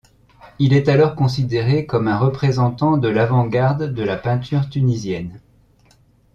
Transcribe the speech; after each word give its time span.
Il 0.57 0.73
est 0.73 0.89
alors 0.89 1.15
considéré 1.15 1.85
comme 1.85 2.07
un 2.07 2.17
représentant 2.17 2.97
de 2.97 3.07
l'avant-garde 3.07 3.93
de 3.93 4.01
la 4.01 4.17
peinture 4.17 4.67
tunisienne. 4.67 5.39